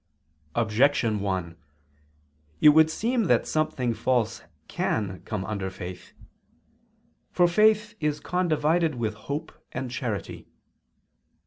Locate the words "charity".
9.91-10.47